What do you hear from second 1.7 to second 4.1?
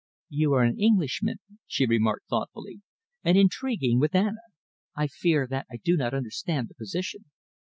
remarked thoughtfully, "and intriguing